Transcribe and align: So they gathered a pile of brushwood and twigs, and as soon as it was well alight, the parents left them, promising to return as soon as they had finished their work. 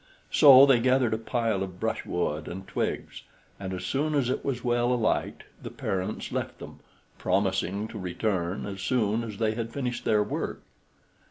So 0.31 0.65
they 0.65 0.79
gathered 0.79 1.13
a 1.13 1.19
pile 1.19 1.61
of 1.61 1.79
brushwood 1.79 2.47
and 2.47 2.67
twigs, 2.67 3.21
and 3.59 3.71
as 3.71 3.85
soon 3.85 4.15
as 4.15 4.31
it 4.31 4.43
was 4.43 4.63
well 4.63 4.91
alight, 4.91 5.43
the 5.61 5.69
parents 5.69 6.31
left 6.31 6.57
them, 6.57 6.79
promising 7.19 7.87
to 7.89 7.99
return 7.99 8.65
as 8.65 8.81
soon 8.81 9.23
as 9.23 9.37
they 9.37 9.51
had 9.53 9.71
finished 9.71 10.03
their 10.03 10.23
work. 10.23 10.63